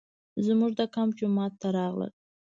[0.45, 2.11] زموږ د کمپ جومات ته راغلل.